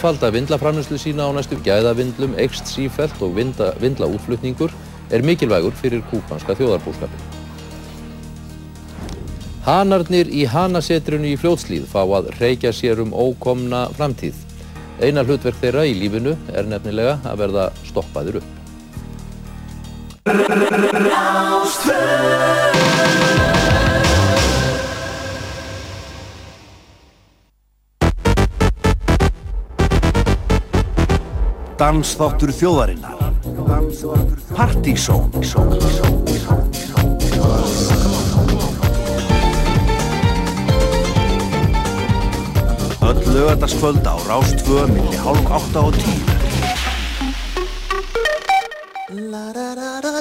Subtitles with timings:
[0.00, 4.72] tvöfalda vindlaframnuslu sína á næstu gæðavindlum, ekst sífelt og vindlaútflutningur
[5.12, 7.20] er mikilvægur fyrir kúpanska þjóðarbúrskapi.
[9.66, 14.40] Hanarnir í hanasetrinu í fljótslíð fá að reykja sér um ókomna framtíð.
[15.04, 18.48] Einar hlutverk þeirra í lífinu er nefnilega að verða stoppaður upp.
[31.80, 33.16] Dansþáttur þjóðarinnar.
[34.52, 35.30] Partysón
[43.00, 46.04] Öll lögataskvöld á Rástföðu milli hálf 8 og 10
[49.32, 50.20] La da da da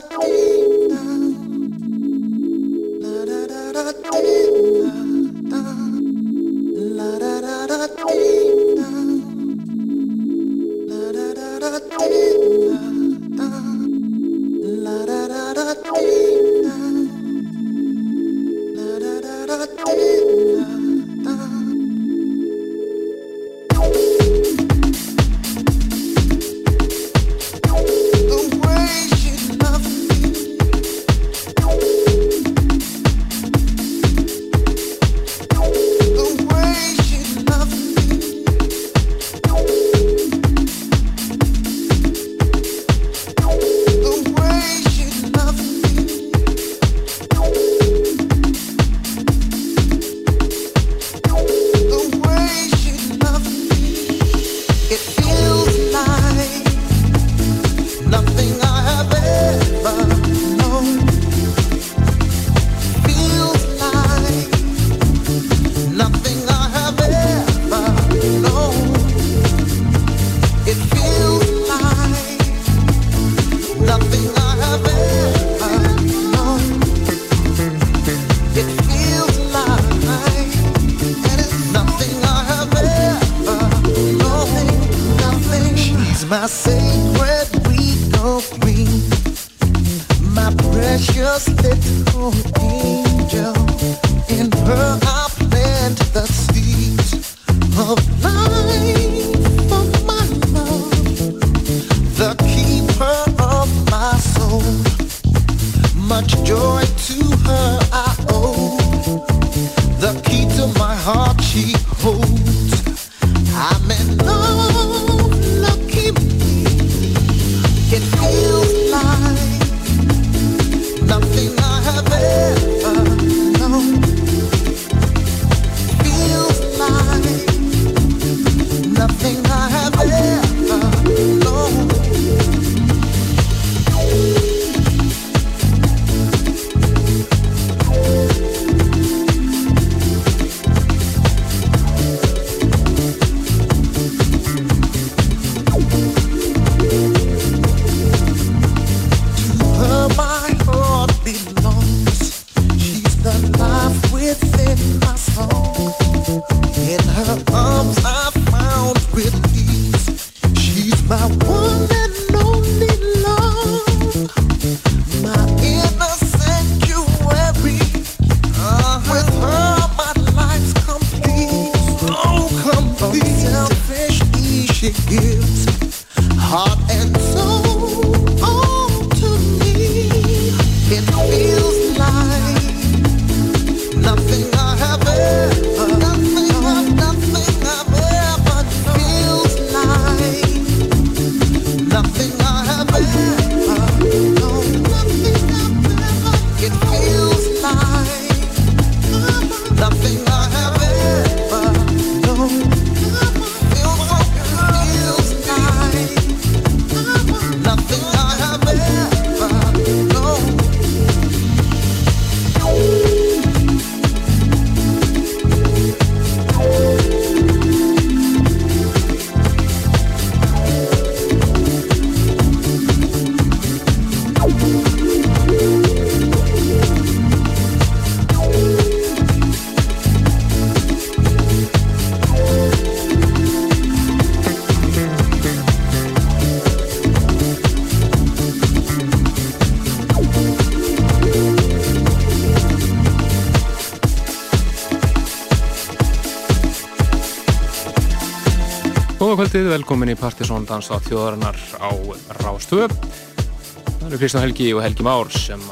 [249.49, 251.89] kvöldið, velkomin í Partisón Danstátt þjóðarinnar á
[252.37, 252.85] Rástöðu.
[252.91, 255.63] Það eru Kristján Helgi og Helgi Már sem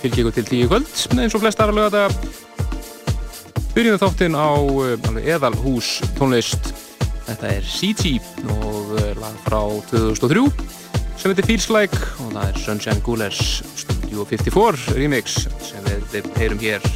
[0.00, 2.06] fylgir ykkur til tíu kvöld, eins og flest aðra lögata.
[3.74, 6.72] Byrjum þáttinn á eh, eðalhús tónlist.
[7.26, 8.14] Þetta er CG
[8.62, 9.60] og eh, lag frá
[9.92, 10.48] 2003
[11.20, 13.44] sem heitir Feels Like og það er Sunshine Coolers
[13.76, 16.92] Studio 54 remix sem við heyrum hér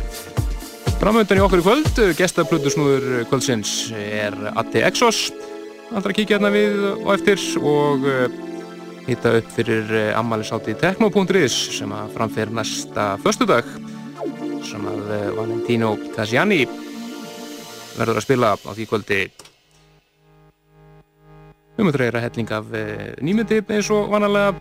[0.96, 2.05] framöndan í okkur í kvöld.
[2.17, 5.26] Gestaplötusnúður kvöldsins er Atti Exos
[5.92, 8.06] allra kíkja hérna við og eftir og
[9.06, 13.68] hitta upp fyrir ammaliðsátti Tekno.is sem að framfer næsta förstudag
[14.64, 16.64] sem að Valentino Cassiani
[17.98, 19.22] verður að spila á því kvöldi.
[21.76, 22.70] Við mötum reyra helling af
[23.24, 24.54] nýmyndi eins og vanalega.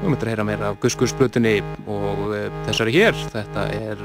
[0.00, 2.26] Við mötum reyra meira af Guskursblutinni og
[2.68, 3.24] þessari hér.
[3.32, 4.04] Þetta er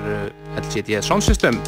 [0.62, 1.60] LCD Sound System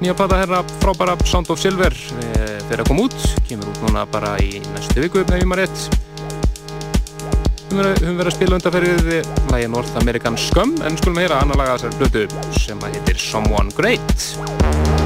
[0.00, 3.16] nýja plata herra frábæra Sound of Silver eh, fyrir að koma út,
[3.48, 6.02] kemur út núna bara í næstu viku ef ég maður rétt.
[7.74, 11.78] Við höfum verið að spila undarferðið lægi North American Scum en skulum heyra annar laga
[11.78, 15.03] þessari blötu sem að heitir Someone Great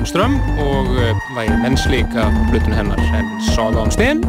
[0.00, 0.86] sænska Karin Ström og
[1.36, 4.24] vægi eh, mennsleik af blutun hennar en Saga om sten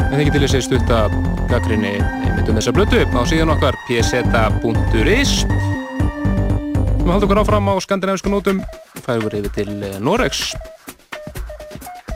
[0.00, 1.12] en þið getur lesið stutt að
[1.48, 5.46] gaggrinni einmitt um þessa blötu á síðan okkar pseta.is
[7.02, 8.60] Við haldum okkur áfram á skandinavisku nótum.
[9.02, 10.54] Færum við yfir til eh, Noregs.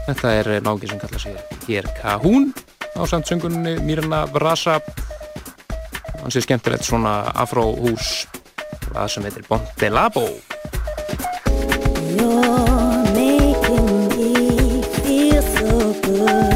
[0.06, 2.52] Þetta er nági sem kalla sig Hér Kahún
[2.96, 4.80] á samtsöngunni Mirna Vrasa
[6.20, 8.26] hann sé skemmtilegt svona afróhús
[8.92, 9.48] það sem heitir
[12.18, 16.55] You're making me feel so good.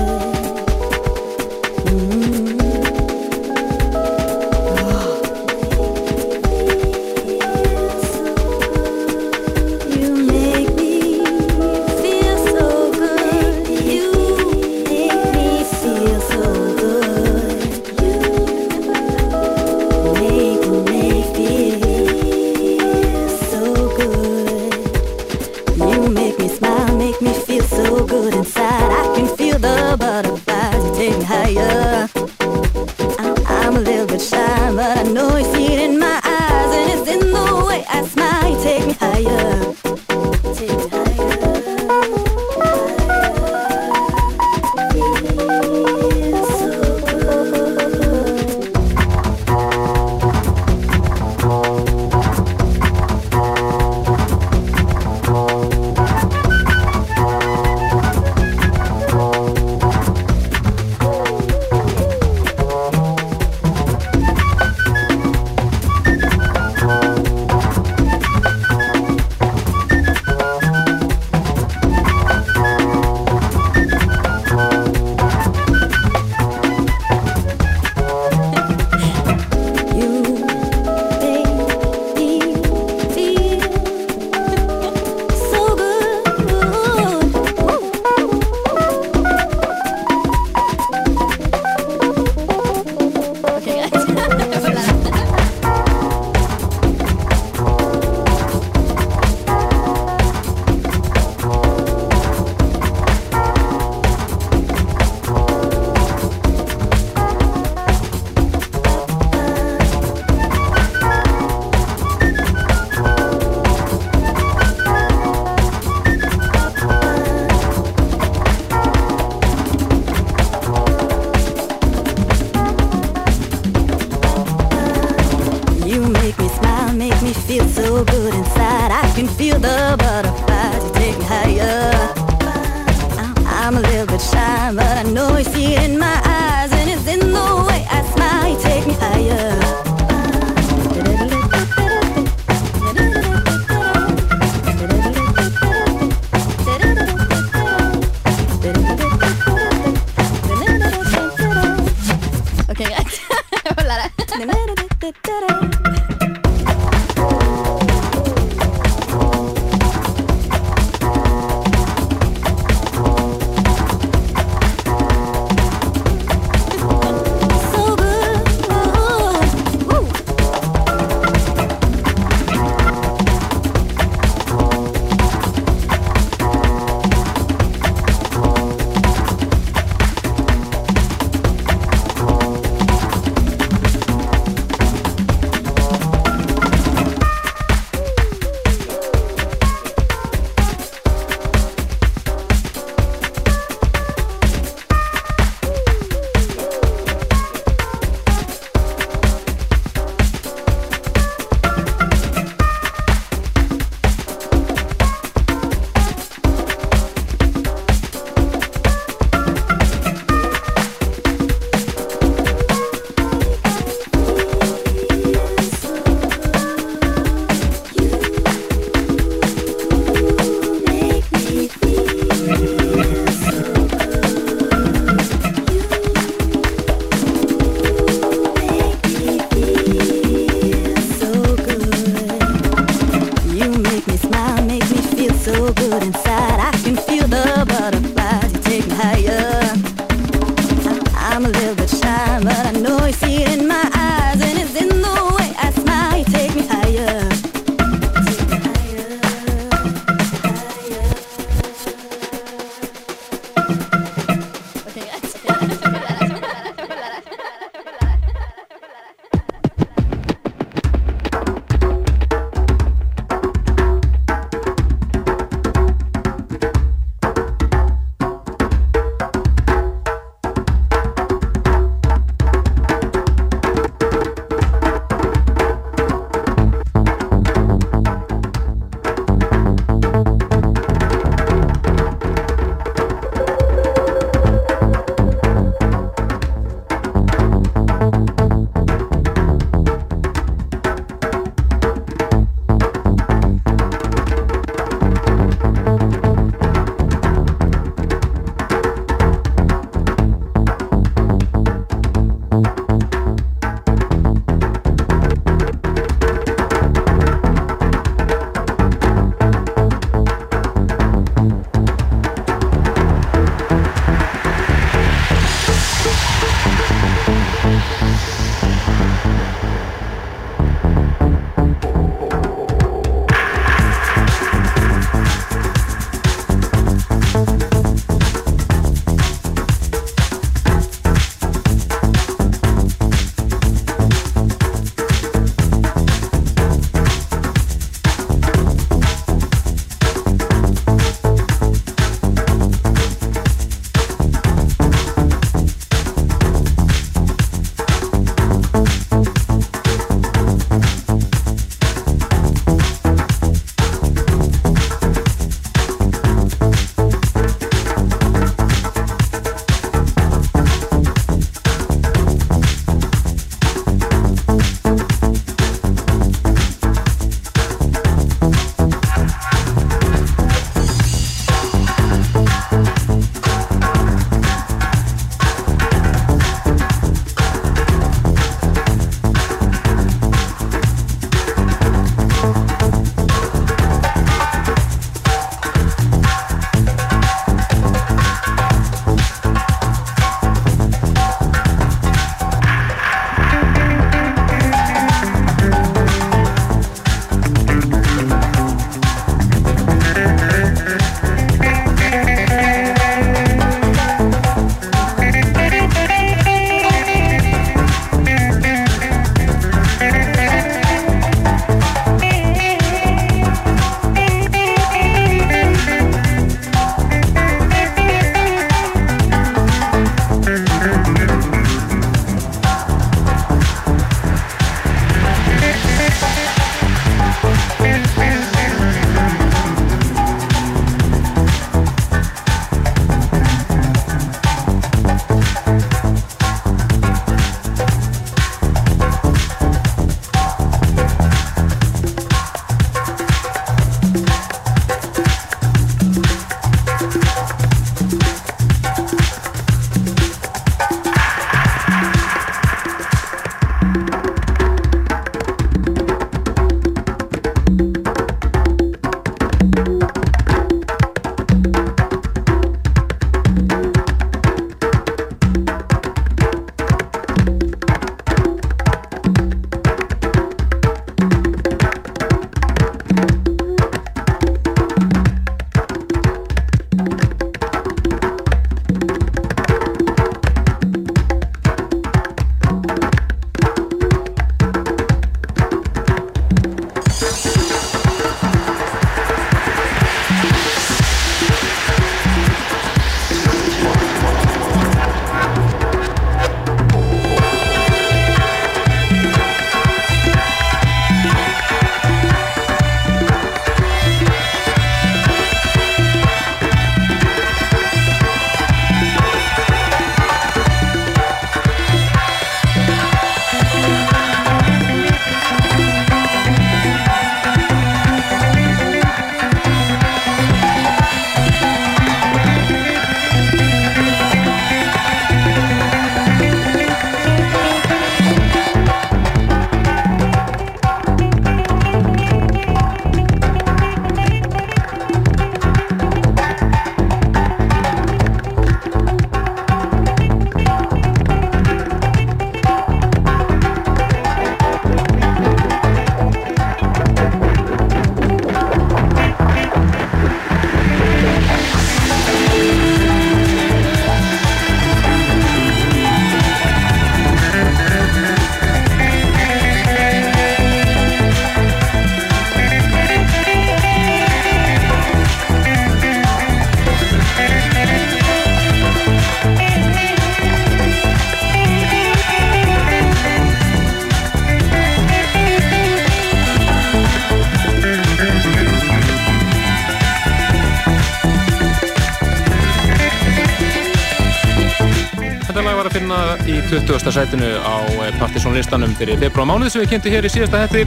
[587.11, 587.75] fyrsta sætinu á
[588.07, 590.83] eh, partysónlistanum fyrir februar mánuð sem við kynntum hér í síðasta hætti.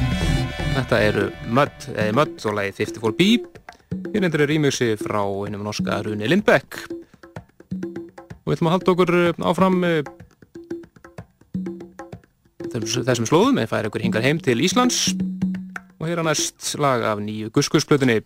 [0.71, 3.49] Þetta eru Mörd, eða Mörd og lagi 54 Bíb.
[4.13, 6.79] Hér endur er rýmjöksi frá hennum norska Rúni Lindbæk.
[8.39, 9.77] Og við ætlum að halda okkur eh, áfram
[12.71, 15.11] þessum slóðum eða færa okkur hingar heim til Íslands.
[15.99, 18.21] Og hér er næst lag af nýju Guskusblöðinni.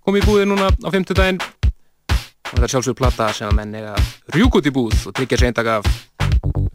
[0.00, 3.96] Kom í búið núna á femtudaginn og þetta er sjálfsögur platta sem að menn eiga
[4.32, 6.15] rjúkut í búð og tryggja sér einn dag af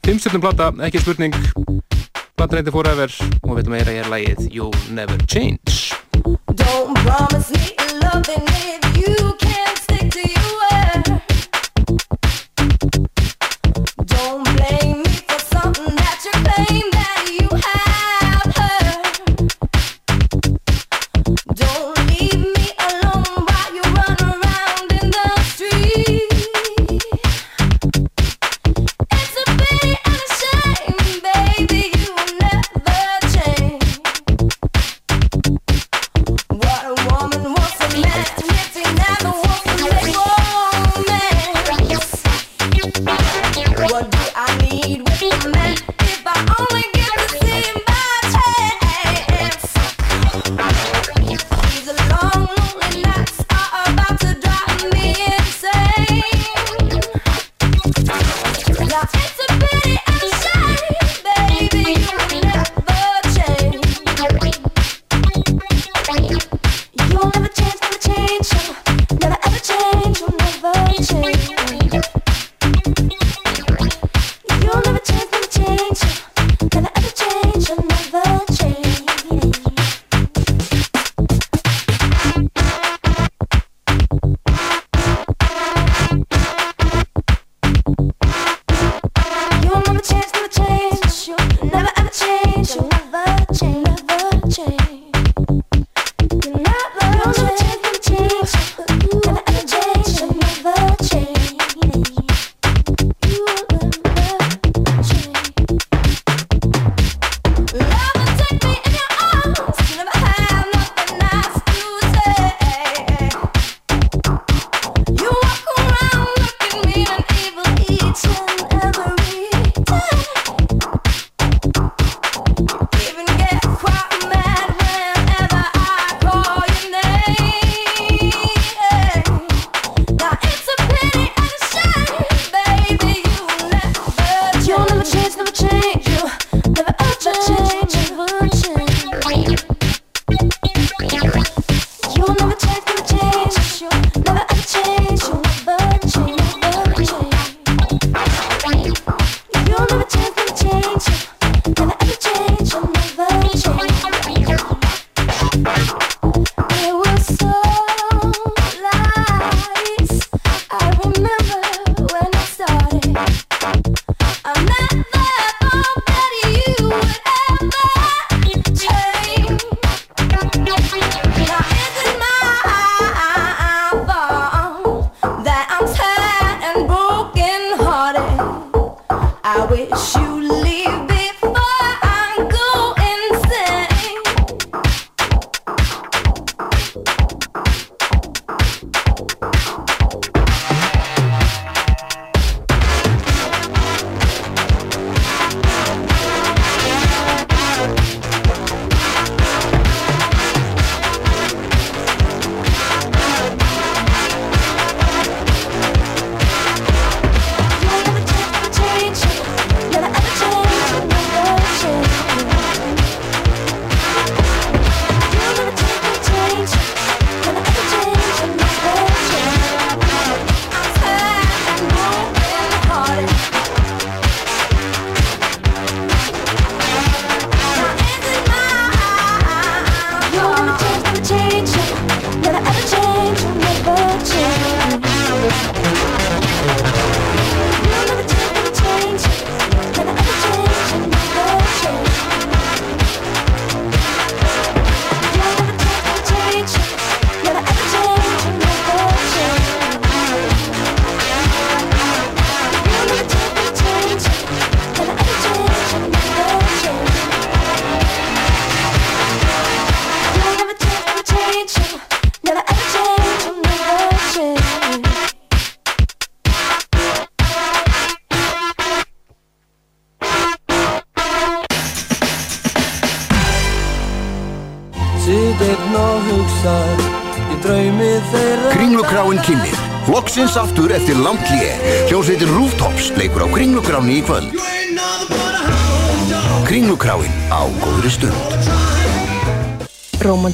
[0.06, 1.36] Fimmstjöldum blata, ekki spurning.
[2.38, 5.94] Blata reyndir forever og við veitum að ég er lægið You Never Change.
[6.58, 8.81] Don't promise me loving me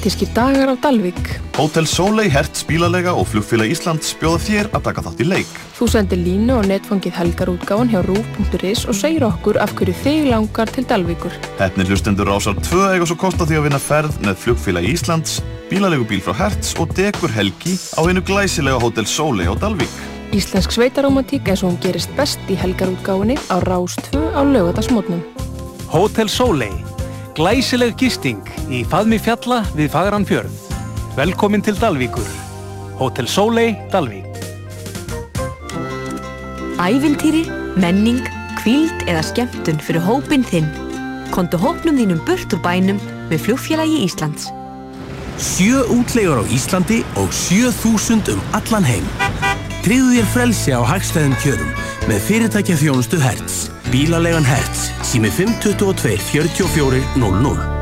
[0.08, 1.20] Rómantískir dagar á Dalvík.
[1.58, 5.50] Hótel Sólei, Hertz, Bílalega og Flugfélag Íslands bjóða þér að taka þátt í leik.
[5.76, 10.72] Þú sendir línu á netfangið helgarútgáfan hjá rúf.is og segir okkur af hverju þig langar
[10.72, 11.34] til Dalvíkur.
[11.60, 16.08] Hefni hlustendur rásar 2 eiga svo kosta því að vinna ferð með Flugfélag Íslands, Bílalegu
[16.08, 19.92] bíl frá Hertz og Degur Helgi á einu glæsilega Hótel Sólei á Dalvík.
[20.32, 25.20] Íslensk sveitarómantík eins og hún gerist best í helgarútgáfinni á Rás 2 á lögadagsmótnum.
[25.92, 26.72] Hótel Sólei.
[27.36, 30.54] Glæsileg gisting í faðmi fjalla við fagran fjörð.
[31.18, 32.28] Velkomin til Dalvíkur.
[33.00, 34.26] Hótel Sólei, Dalvík.
[36.78, 37.48] Ævintýri,
[37.80, 38.22] menning,
[38.60, 40.68] kvíld eða skemmtun fyrir hópin þinn.
[41.34, 43.00] Kontu hópnum þínum burt úr bænum
[43.32, 44.50] með flugfélagi Íslands.
[45.38, 49.06] Sjö útlegur á Íslandi og 7000 um allan heim.
[49.86, 51.72] Tryggðu þér frelsi á hagstæðum kjörum
[52.10, 53.68] með fyrirtækja þjónustu Hertz.
[53.94, 57.77] Bílalegan Hertz, sími 522 44 00.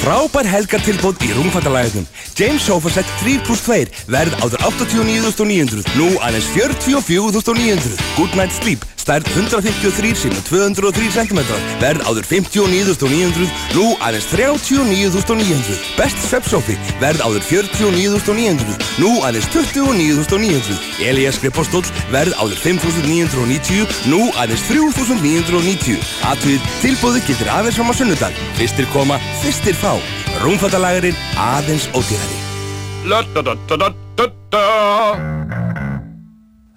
[0.00, 2.06] Frábær helgartilbóð í rúmfattalæðinum.
[2.40, 7.98] James Sofaset 3 plus 2 verð áður 89.900, nú aðeins 44.900.
[8.16, 11.40] Good Night Sleep, stærð 153 sin 203 cm,
[11.82, 13.44] verð áður 59.900,
[13.76, 15.82] nú aðeins 39.900.
[15.98, 20.80] Best Svepsofi, verð áður 49.900, nú aðeins 29.900.
[21.10, 26.00] Elias Skrippastóll, verð áður 5.990, nú aðeins 3.990.
[26.32, 28.42] Atvið, tilbóðu getur aðeins fram á sunnudag.
[28.56, 29.92] Fyrstir koma, fyrstir fá.
[30.40, 32.38] Rúmfattalagurinn aðeins ódýrari.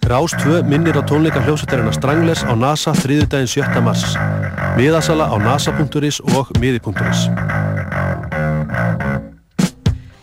[0.03, 3.79] Rás 2 minnir á tónleika hljómsættarina Strangles á NASA þriðudaginn 7.
[3.79, 4.03] mars.
[4.75, 7.31] Miðasala á nasa.is og miði.is.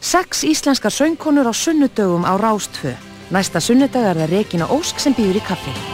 [0.04, 2.92] Sex íslenskar söngkonur á sunnudögum á Rás 2.
[3.32, 5.89] Næsta sunnudag er það Regina Ósk sem býður í kaffi.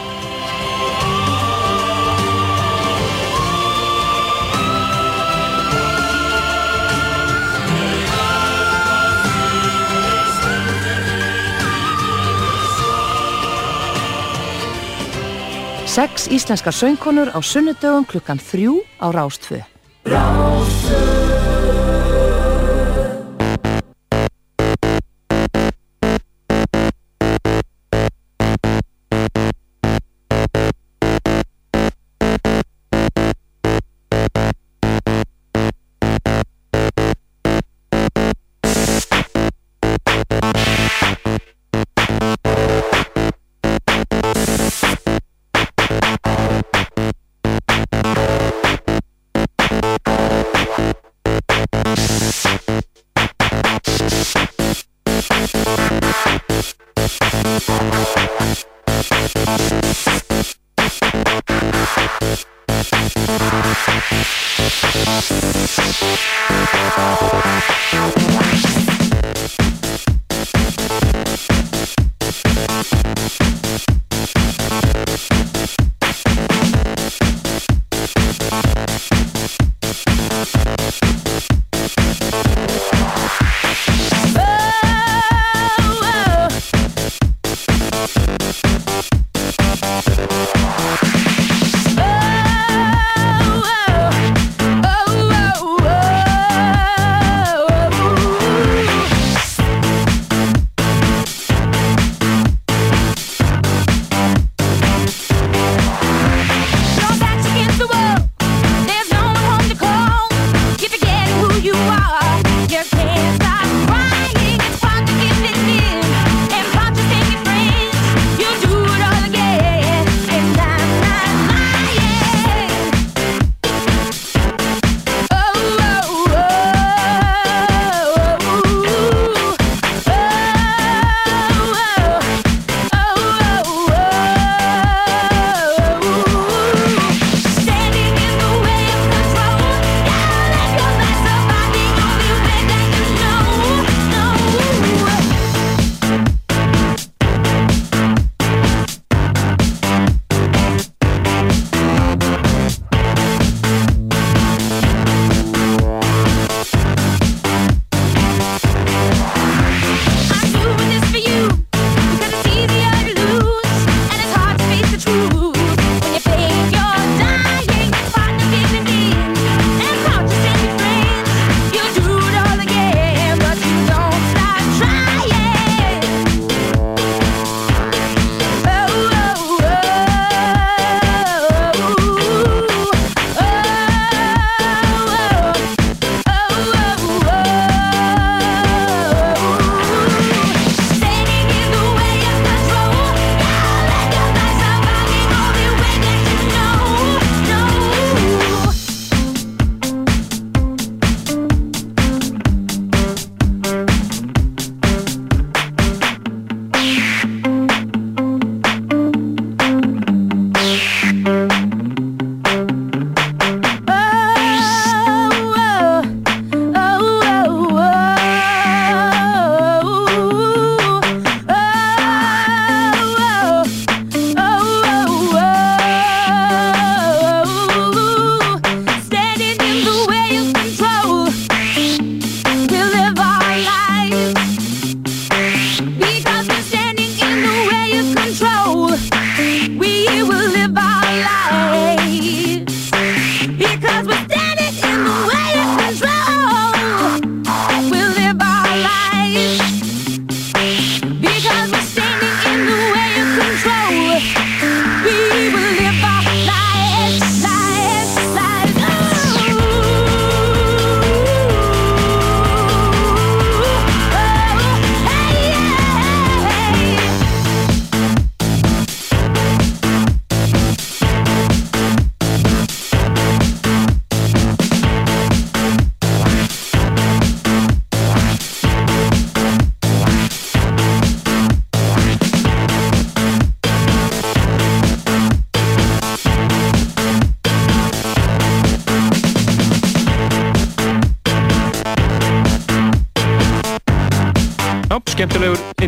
[15.97, 19.65] Sex íslenskar söngkonur á sunnudögum klukkan þrjú á Rás 2.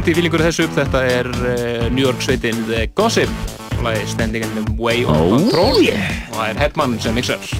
[0.10, 0.74] indie feelingur þessu upp.
[0.74, 3.30] Þetta er uh, New York sveitin The Gossip
[3.78, 6.16] og lagi Standing in the Way of Oh, Control yeah.
[6.32, 7.52] og það er Headman sem mixar.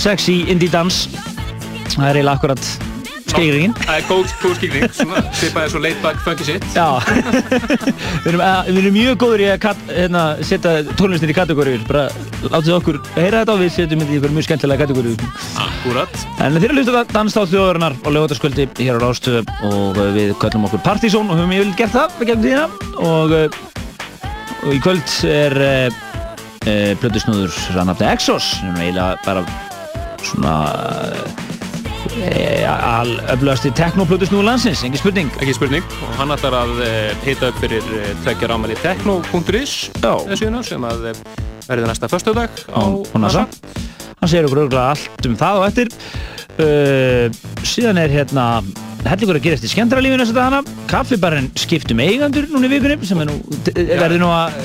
[0.00, 1.06] Sexy indie dans
[1.94, 2.68] Það er eiginlega akkurat
[3.34, 4.34] skilgringin Það er góð,
[4.98, 6.64] svona svipaði svo laid back funky shit.
[6.76, 6.86] Já
[8.24, 12.06] við, erum, eh, við erum mjög góður í að hérna, setja tónlistin í kategóriur bara
[12.50, 15.28] látið okkur heyra þetta og við setjum þetta í mjög skemmtilega kategóriur
[15.64, 16.13] Akkurat.
[16.44, 20.66] En þeir eru að danstátt þjóðarinnar og lögutaskvöldi hér á Rástöðu og uh, við kallum
[20.68, 22.66] okkur Partizón og höfum yfirlega gert það gegnum tíðina.
[23.00, 23.46] Og, uh,
[24.66, 25.88] og í kvöld er uh,
[26.68, 29.46] uh, plötusnúður rannafni Exos sem er eiginlega bara
[30.20, 30.54] svona
[32.12, 35.32] uh, al öflugasti teknoplötusnúður landsins, engin spurning.
[35.40, 35.96] Ekki spurning.
[36.04, 36.74] Og hann ætlar að
[37.24, 37.88] hita upp fyrir
[38.20, 41.08] tvekja rámali techno.is síðuna sem að
[41.64, 43.48] verður næsta föstudag á, á NASA.
[44.24, 45.90] Hann segir okkur auðvitað allt um það og eftir
[46.62, 47.28] uh,
[47.66, 48.48] síðan er hérna
[49.04, 50.76] hellingur að gerast í skemmtara lífinu þess að dagana.
[50.88, 53.36] Kaffibarinn skiptum eigandur núna í vikunni sem er nú,
[53.74, 54.58] verður nú að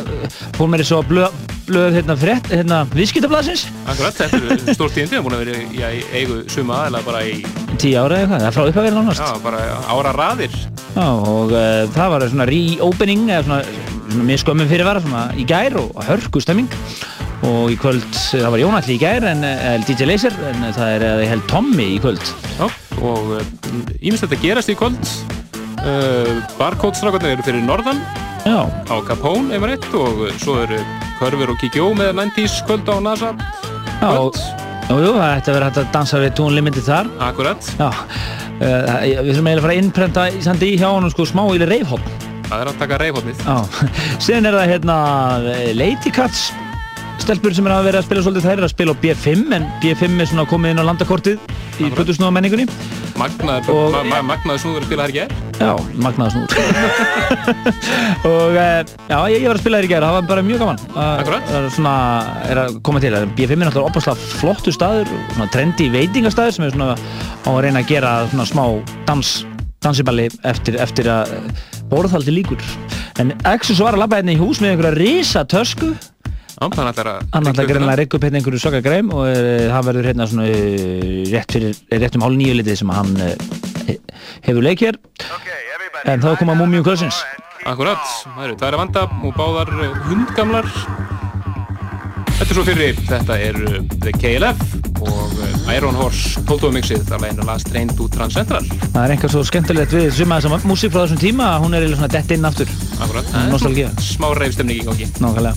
[0.55, 1.35] fór mér svo blöð,
[1.67, 5.59] blöð hérna frétt, hérna viðskiptablasins Akkurat, þetta er stórt tíðindi, það er búin að vera
[5.59, 7.35] í, í eigu suma aðeins bara í
[7.79, 9.23] tíu ára eða eitthvað, það er frá upphafið nánast.
[9.23, 9.61] Já, bara
[9.93, 10.57] ára raðir.
[10.95, 13.61] Já, og uh, það var svona re-opening eða svona,
[14.09, 16.71] svona mjög skömmum fyrirvara svona í gær og, og hörku stemming
[17.47, 21.05] og í kvöld, það var Jónalli í gær en, en DJ Laser, en það er
[21.09, 22.31] eða ég held Tommy í kvöld.
[22.57, 22.65] Já,
[22.99, 23.35] og
[24.01, 25.13] ímest þetta gerast í kvöld.
[25.79, 28.01] Uh, Barcode-strákarnir eru fyrir norðan.
[28.43, 28.63] Já.
[28.87, 30.79] á Capone, ef maður rétt og svo eru
[31.19, 33.33] Körfur og Kikjó með 90's kvöld á NASA.
[33.99, 34.39] Já, og,
[34.89, 37.11] jú, jú, það ætti að vera hægt að dansa við Tune Limited þar.
[37.29, 37.71] Akkurat.
[37.79, 41.27] Já, uh, við þurfum eiginlega að fara að innprenta í sandi í hjá honum sko
[41.29, 42.15] smá í reifhótt
[42.49, 43.83] Það er að taka reifhóttnið Já,
[44.25, 44.97] síðan er það hérna
[45.77, 46.47] Lady Cats
[47.23, 49.67] stelpur sem er að vera að spila svolítið þær er að spila á B5 en
[49.83, 52.65] B5 er svona komið inn á landakortið í Plutusnúða menningunni.
[53.19, 55.33] Magnaður ma ma magnaður snúður að spila þær í gær.
[55.59, 55.71] Já,
[56.05, 56.49] magnaða snúð
[58.31, 60.63] og uh, já, ég, ég var að spila þér í gæra, það var bara mjög
[60.63, 60.83] gaman.
[60.95, 61.49] Akkurat.
[61.49, 61.95] Það er svona,
[62.47, 66.75] er að koma til, B5 er náttúrulega opaslega flottu staður svona trendy veitingastaður sem er
[66.75, 68.63] svona á að reyna að gera svona smá
[69.09, 69.33] dans,
[69.83, 71.35] dansiballi eftir, eftir að
[71.89, 72.63] borðhaldi líkur
[73.19, 75.91] en Exus var að labba hérna í hús með einhverja risa tösku
[76.59, 79.85] hann ætlar að hann greinlega að rekka upp hérna einhverju svaka greim og uh, það
[79.89, 83.93] verður hérna svona uh, rétt, fyrir, rétt um hálf nýju litið sem hann uh,
[84.47, 84.99] hefur leik hér.
[86.07, 87.23] En þá koma Múmiu Kvölsins
[87.67, 89.73] Akkurat, það eru tvær að vanda og báðar
[90.07, 90.69] hundgamlar
[92.39, 93.57] Þetta er svo fyrir, þetta er
[93.99, 94.61] The KLF
[95.03, 97.03] og uh, Iron Horse 12 mixið.
[97.11, 98.63] Að læna Last Train to Transcentral
[98.93, 101.83] það er einhver svo skemmtilegt við suma þessa músík frá þessum tíma að hún er
[101.83, 102.71] eiginlega svona dett inn aftur.
[103.03, 103.91] Akkurat, Það nostalgía.
[104.07, 105.11] Smá reifstemning í gangi.
[105.19, 105.55] Nákvæmlega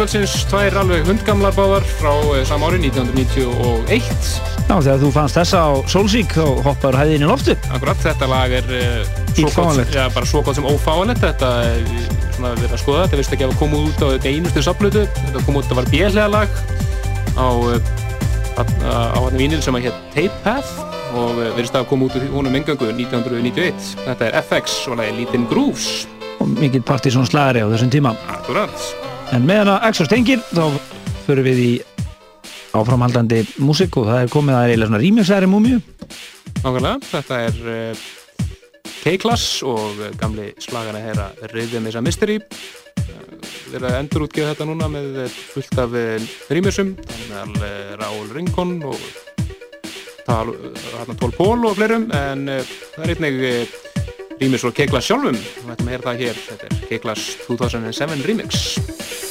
[0.00, 4.38] kvöldsins, tvær alveg hundgamlar báðar frá eh, sama ári 1991.
[4.64, 7.56] Já, þegar þú fannst þessa á Soulseek þá hoppaður hæðin í loftu.
[7.68, 9.02] Akkurat, þetta lag er uh,
[9.34, 9.98] svo gott, Ífáanlegt.
[9.98, 11.20] já, bara svo gott sem ófáanlegt.
[11.20, 11.82] Þetta er
[12.36, 15.04] svona verið að skoða, þetta veist ekki að koma út á þetta einustu saplutu.
[15.18, 16.56] Þetta kom út, þetta var björlega lag
[17.36, 17.48] á,
[18.56, 20.72] á, á hann vínil sem að hétt Tape Path
[21.12, 23.92] og verðist að koma út úr húnum engangu 1991.
[24.06, 26.08] Þetta er FX og lagi Lítin Grooves.
[26.40, 28.16] Og mikill partysón slagari á þessum tíma.
[28.32, 29.09] Akkurat.
[29.30, 30.74] En meðan að Exos tengir, þá
[31.22, 31.70] förum við í
[32.74, 35.78] áframhaldandi músík og það er komið að er eiginlega svona remixæri múmiu.
[36.64, 38.02] Nákvæmlega, þetta er uh,
[39.04, 42.40] K-Class og gamli slagana herra Rhythm is a Mystery.
[42.42, 43.38] Uh,
[43.70, 45.94] Við erum að endur útgefa þetta núna með uh, fullt af
[46.50, 49.06] rýmisum þannig að Raúl Rincon og
[50.26, 50.50] tal,
[51.38, 52.10] Pól og fleirum.
[52.18, 53.40] En það er einnig
[54.40, 55.36] rýmis frá K-Class sjálfum.
[55.36, 59.29] Og þetta með það hér, þetta er K-Class 2007 Remix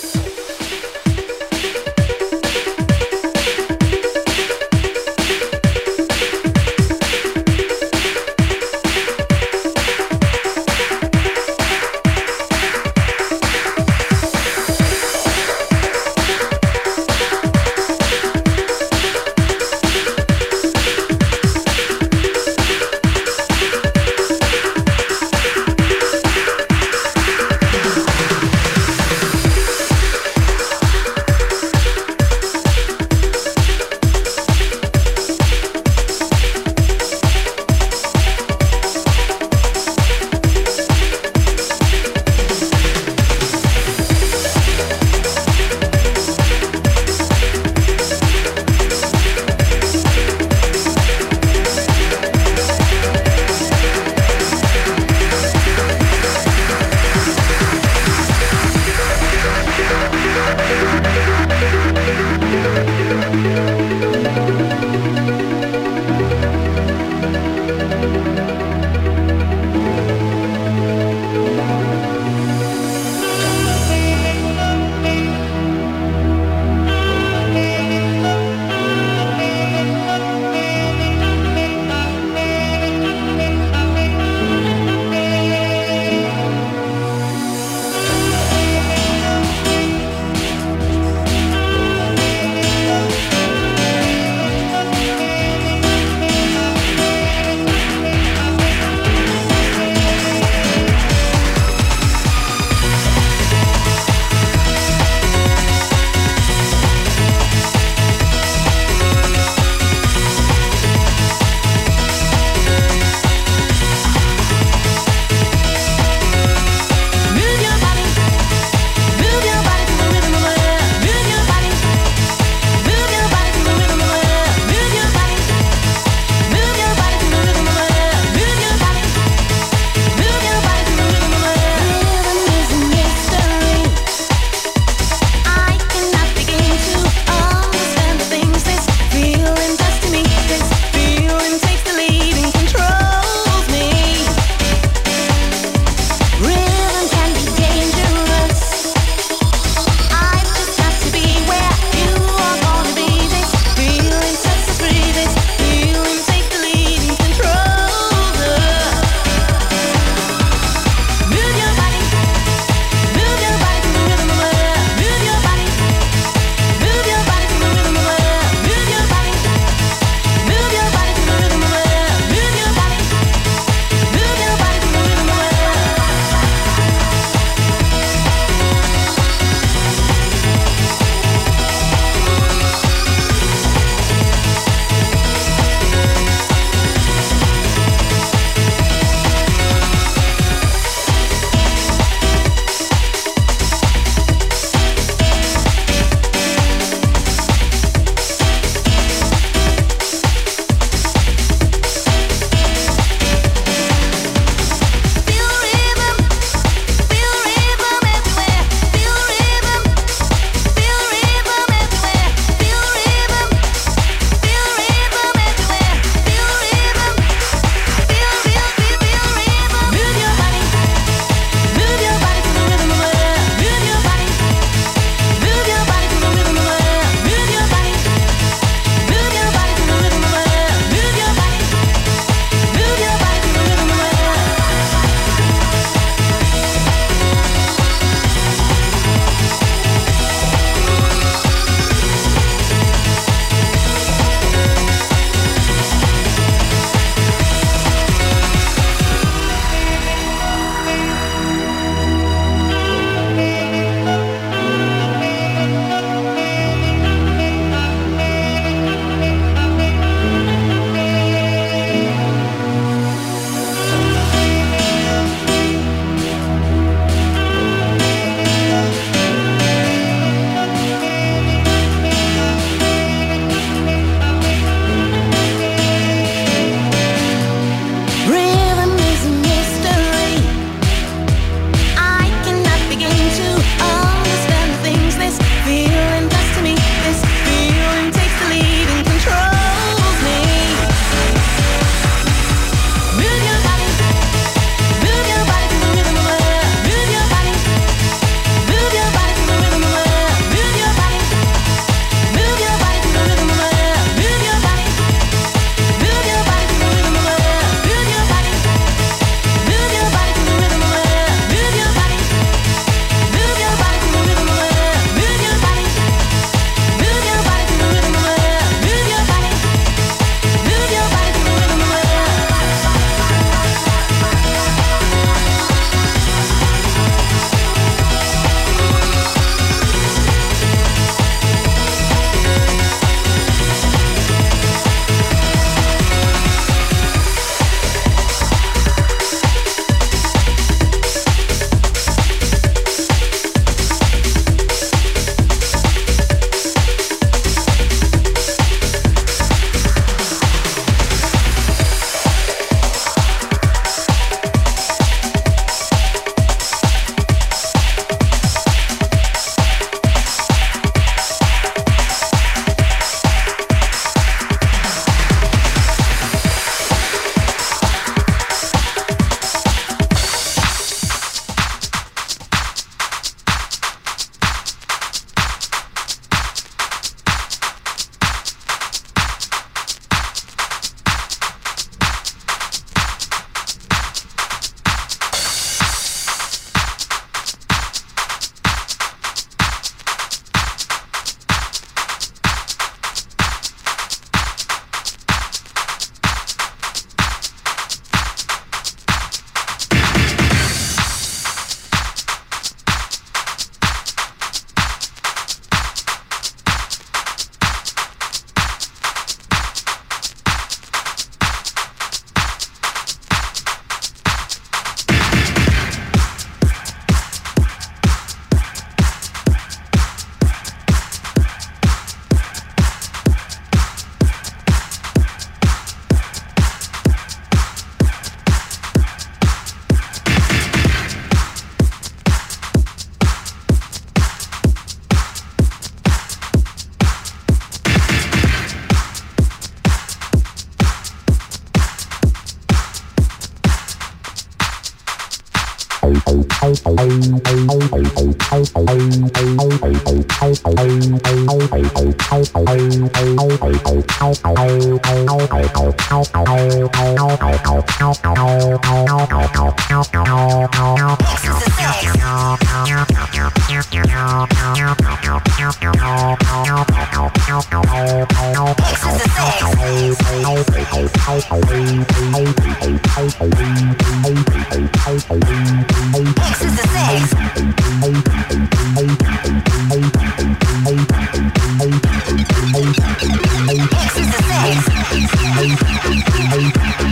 [485.59, 487.08] Hey, hey.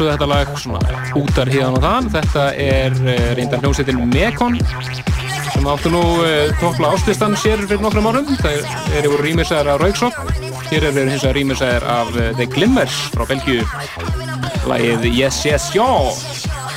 [0.00, 4.56] Samsögðu þetta lag svona útar híðan og þann þetta er uh, reyndar hljómsveitin Mekon
[5.50, 8.30] sem áttu nú uh, toppla áslistan sér fyrir nokkrum árum.
[8.40, 8.62] Það
[8.96, 10.16] eru rýmisæðar af Rauksop
[10.70, 13.66] hér eru hins vegar rýmisæðar af uh, The Glimmers frá Belgíu.
[14.70, 15.88] Lagið Yes Yes Jó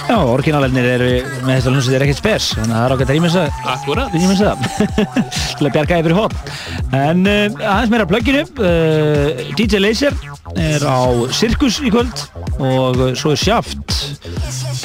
[0.04, 1.10] Já, orginalernir eru
[1.46, 4.18] með þetta hljómsveit er ekkert spes, þannig að það er ágætt að rýmis að Akkurat
[4.18, 4.68] rýmis að
[5.62, 6.54] til að bjarga yfir hótt
[6.92, 10.20] en aðeins meira plögginu uh, DJ Laser
[10.60, 12.26] er á Sirkus í kvöld
[12.64, 13.94] og uh, svo er Sjaft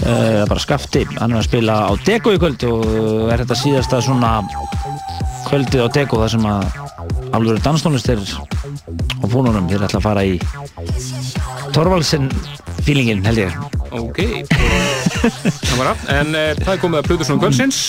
[0.05, 2.85] uh, bara skafti, hann er að spila á Deko í kvöld og
[3.33, 4.33] er þetta síðasta svona
[5.49, 6.63] kvöldið á Deko þar sem að
[7.37, 10.39] alveg danstónlist er á fónunum, þeir ætla að fara í
[11.77, 12.31] Torvaldsen
[12.87, 13.59] feelingin held ég.
[13.95, 14.23] Ok,
[16.09, 17.83] en uh, það er komið að Plutusnum kvöldsins.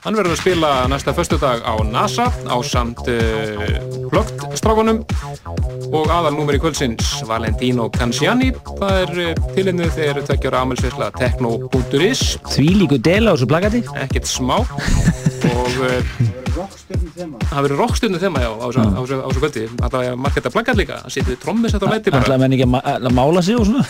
[0.00, 3.76] Hann verður að spila næsta föstudag á NASA á samt uh,
[4.08, 5.02] Plögt strákunum
[5.90, 12.22] og aðal númer í kvöldsins Valentino Canciani það er uh, tilennið þegar tveggjara amelsveisla techno.is
[12.52, 13.80] Því líku del á þessu plakati.
[14.04, 14.56] Ekkert smá.
[14.60, 15.98] Og uh,
[17.50, 19.66] það verður rockstjörnu þema á þessu- kvöldi.
[19.80, 22.26] Alltaf að marketta plakkat líka að setja trommis þetta á læti bara.
[22.26, 23.86] ætlaði menn ekki að, að mála sig og svona?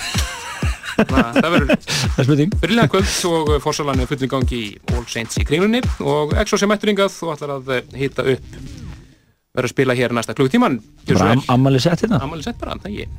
[1.00, 1.70] Það verður
[2.14, 2.58] það er spurning.
[2.60, 5.80] Brilliant kvöld og fórsalan er full í gangi í All Saints í kringlunni.
[6.04, 8.60] Og Exo sem mættur hingað og ætlar að eh, hita upp
[9.54, 10.78] verður að spila hér næsta klukkutíman
[11.50, 12.22] ammali sett hérna.
[12.22, 13.18] Ammali sett bara, það ég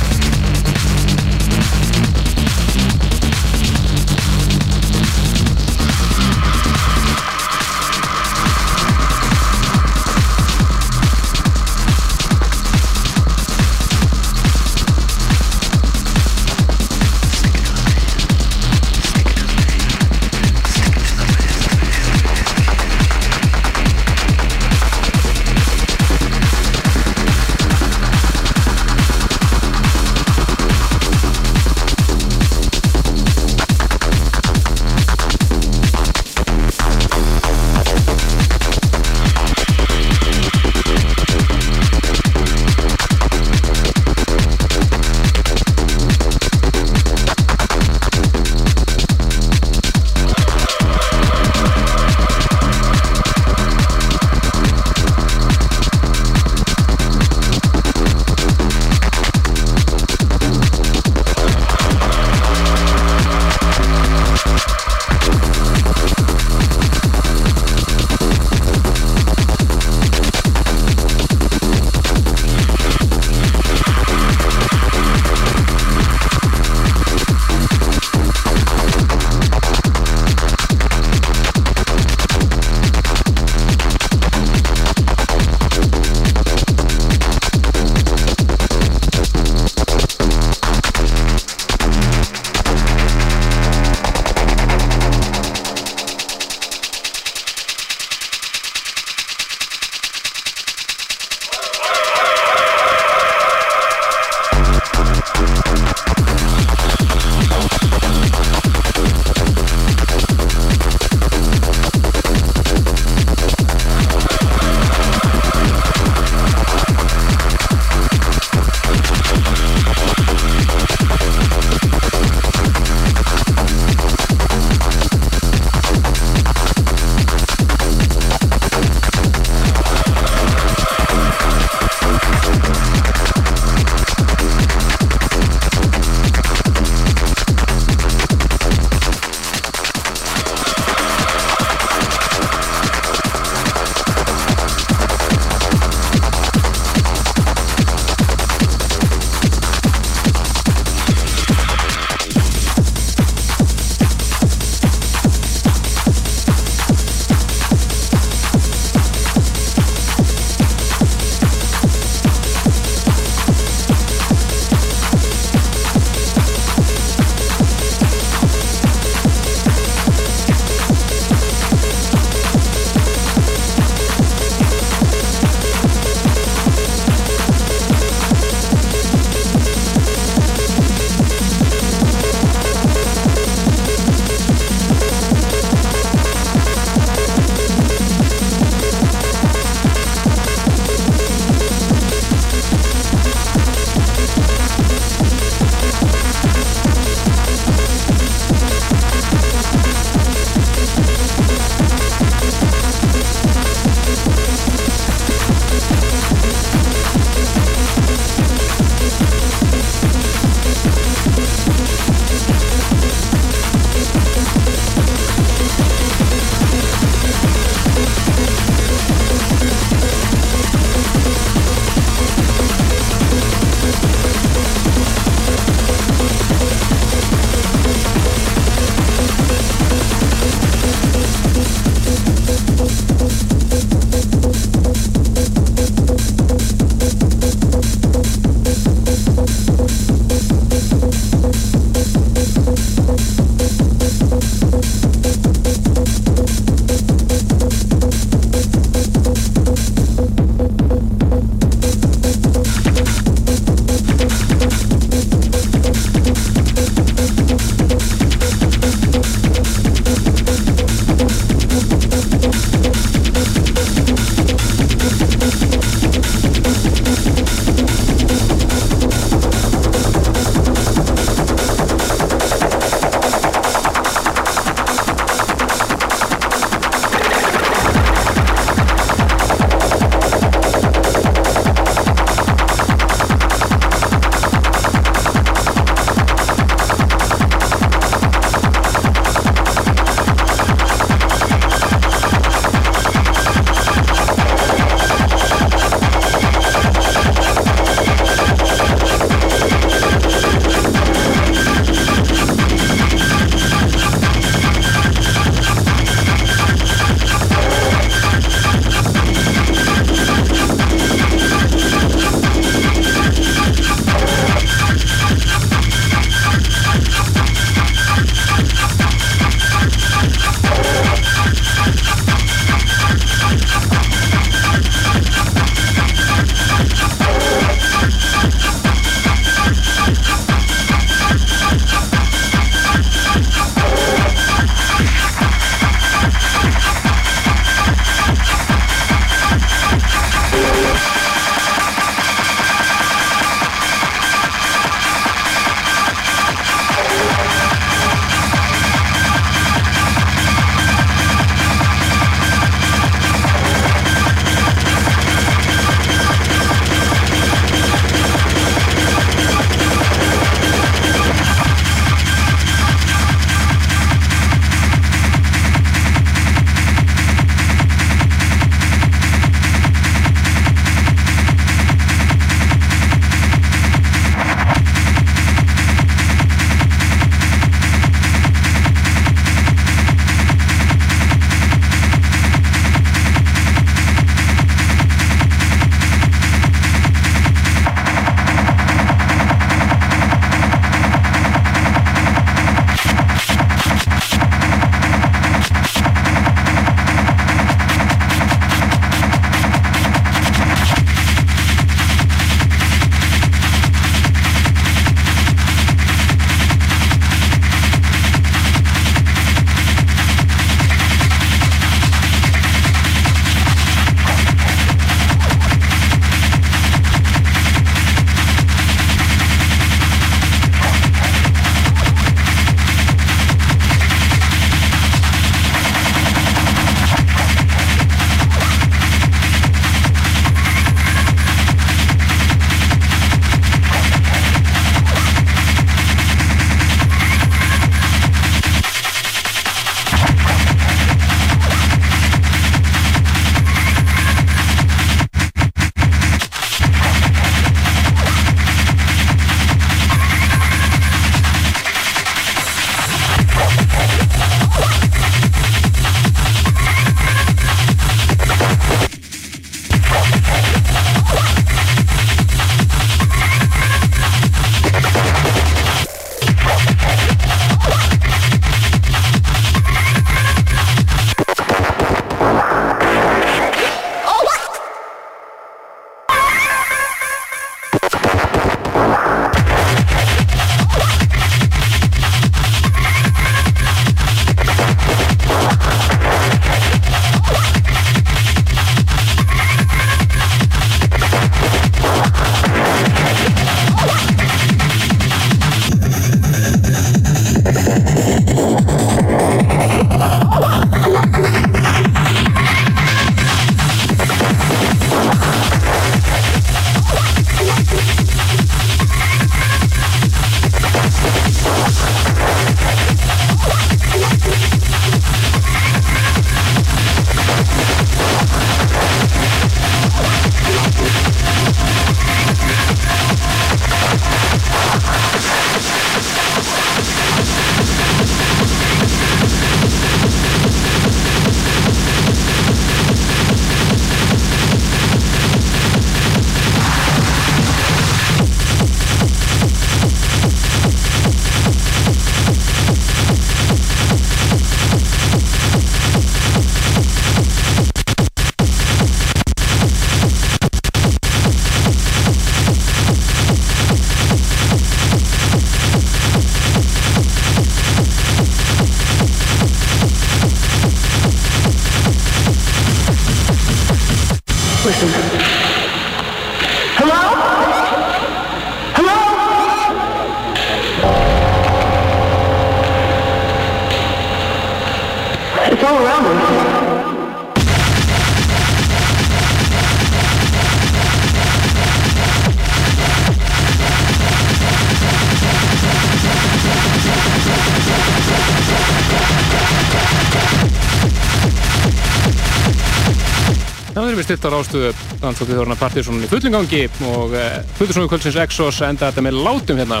[594.18, 594.90] við stilt á rástuðu
[595.22, 600.00] Dansótið Þorna Partiðsson í fullingangi og uh, Fullursónu kvöldsins Exos enda þetta með látum hérna.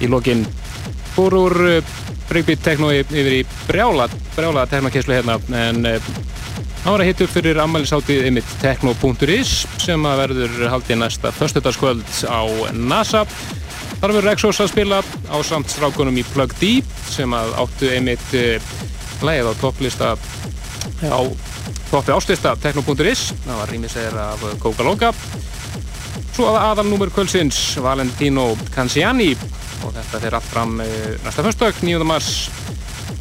[0.00, 0.42] Í lokin
[1.14, 1.92] fór úr uh,
[2.28, 6.10] breakbeat teknói yfir í brjála brjála teknokeslu hérna en uh,
[6.82, 12.12] það var að hitta upp fyrir ammælisátið ymitt tekno.is sem að verður haldið næsta föstudagskvöld
[12.28, 12.40] á
[12.76, 13.24] NASA.
[14.00, 18.74] Þar verður Exos að spila á samt strákunum í Plug D sem að áttu uh,
[19.24, 20.12] lægið á topplista
[21.08, 21.20] á
[21.90, 25.08] toppi áslista tekno.is það var rýmisegir af Coca Loca
[26.30, 29.32] svo að aðalnúmer kvöldsins Valentino Canciani
[29.82, 30.92] og þetta fer allt fram uh,
[31.24, 32.06] næsta fyrstök 9.
[32.06, 32.30] mars.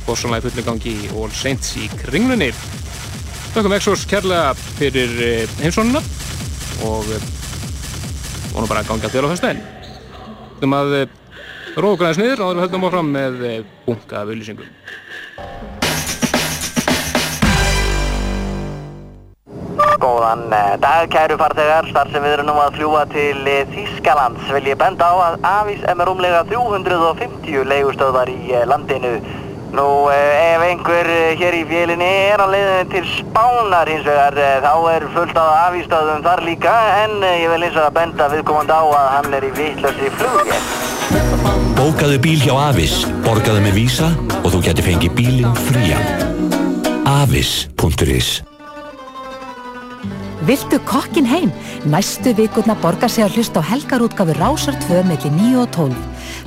[0.06, 2.52] Bóðsónlega fullingangi í All Saints í kringlunni.
[3.56, 6.04] Þakkum Exos kærlega fyrir uh, heimsónuna
[6.86, 7.28] og uh,
[8.54, 9.66] vonum bara að ganga til á fyrstæðin
[10.68, 11.18] um að uh,
[11.80, 13.44] róða græðis niður og við höldum áfram með
[13.88, 15.79] bunga af auðlýsingum
[20.00, 21.90] Góðan eh, dag, kæru farþegar.
[21.92, 25.38] Þar sem við erum nú að fljúa til eh, Þýskalands vil ég benda á að
[25.50, 29.14] Avís er með rúmlega 350 leigustöðvar í eh, landinu.
[29.70, 31.06] Nú, ef einhver
[31.38, 34.34] hér í vélinni er á leiðinni til Spánar hins vegar,
[34.66, 36.74] þá er fullt af Avís-stöðum þar líka,
[37.04, 40.60] en ég vil eins og að benda viðkomandi á að hann er í vittlösi flugvél.
[41.78, 44.10] Bókaðu bíl hjá Avis, borgaðu með vísa
[44.42, 46.08] og þú getur fengið bílinn frían.
[47.06, 48.40] Avis.is
[50.50, 51.52] Viltu kokkin heim?
[51.86, 56.00] Næstu vikurna borgar sig að hlusta á helgarútgafu Rásar 2 melli 9 og 12.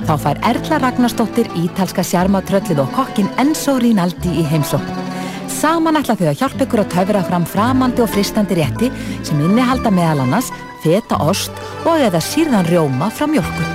[0.03, 4.99] Þá fær Erla Ragnarsdóttir ítalska sjarmatröllið og kokkin Enzo Rinaldi í heimsókn.
[5.47, 8.91] Saman ætla þau að hjálpa ykkur að töfra fram framandi og fristandi rétti
[9.23, 10.51] sem innihalda meðal annars
[10.83, 11.55] feta ost
[11.87, 13.73] og eða sírðan rjóma frá mjölkur.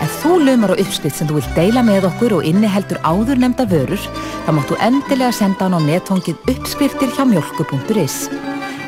[0.00, 3.68] Ef þú lumar á uppskrift sem þú vilt deila með okkur og inniheldur áður nefnda
[3.68, 4.10] vörur,
[4.48, 8.22] þá máttu endilega senda hann á netfangið uppskriftir hjá mjölku.is.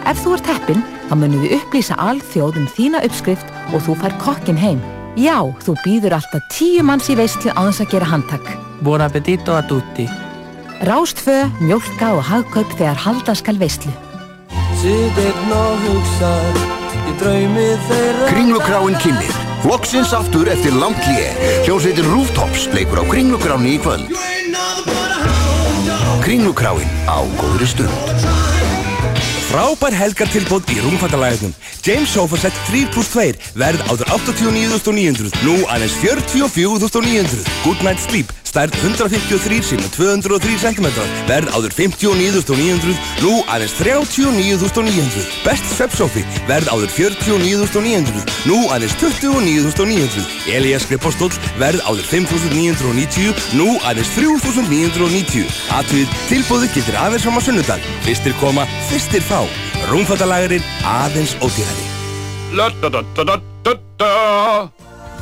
[0.09, 0.78] Ef þú ert heppinn,
[1.10, 4.78] þá munum við upplýsa alþjóð um þína uppskrift og þú fær kokkin heim.
[5.20, 8.47] Já, þú býður alltaf tíu manns í veistlu á þess að gera handtak.
[8.80, 10.06] Buon appetito a tutti.
[10.89, 13.93] Rástfö, mjólka og hagkaup þegar halda skal veistlu.
[18.28, 19.36] Kringlukráin kynir
[19.66, 21.32] Loksins aftur eftir langt hlje
[21.66, 24.14] Hljómsveitin Rooftops leikur á Kringlukráni í kvöld
[26.22, 28.68] Kringlukráin á góðri stund
[29.48, 31.54] Frábær helgartilbóð í rúmfattalæðinum.
[31.80, 37.48] James Sofaset 3 plus 2 verð áður 89.900, nú aðeins 44.900.
[37.64, 40.86] Good Night Sleep, stærð 153 sin 203 cm,
[41.28, 45.26] verð áður 59.900, nú aðeins 39.900.
[45.44, 50.26] Best Svepsofi, verð áður 49.900, nú aðeins 29.900.
[50.56, 55.47] Elias Skrippastóll, verð áður 5.990, nú aðeins 3.990.
[55.78, 57.86] Atvið, tilbóðu getur aðeins á sunnudag.
[58.09, 59.44] Fyrstir koma, fyrstir fá.
[59.93, 61.86] Rúmfattalagurinn aðeins ódýrari.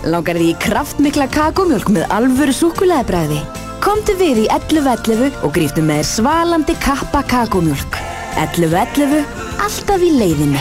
[0.04, 3.38] Langar því í kraftmikla kakómjólk með alvöru súkulæðibræði?
[3.80, 7.96] Komdu við í 11.11 og gríftu með þér svalandi kappa kakómjólk.
[8.36, 9.24] 11.11,
[9.64, 10.60] alltaf í leiðinu.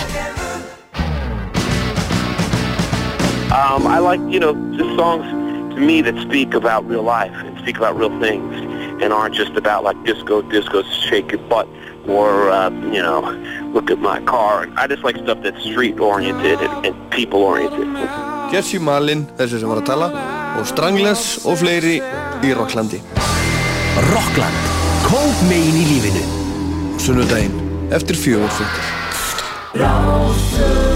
[3.51, 5.25] Um, I like, you know, just songs
[5.75, 8.53] to me that speak about real life and speak about real things
[9.01, 11.67] and aren't just about like disco, disco, shake your butt
[12.07, 13.21] or, uh, you know,
[13.73, 14.67] look at my car.
[14.77, 17.87] I just like stuff that's street oriented and, and people oriented.
[18.53, 20.09] Jesse Malin, þessi sem var að tala
[20.59, 21.97] og Strangless og fleiri
[22.45, 23.01] í Rocklandi.
[24.11, 24.67] Rockland,
[25.07, 26.25] kók megin í lífinu.
[27.01, 27.55] Sunnudaginn,
[27.95, 28.93] eftir fjögur fyrir
[29.75, 30.94] Það